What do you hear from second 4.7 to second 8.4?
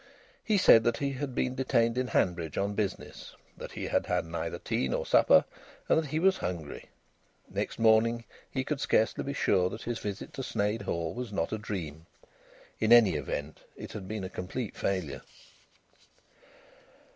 nor supper, and that he was hungry. Next morning